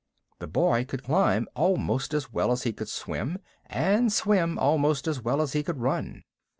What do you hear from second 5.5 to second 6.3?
he could run.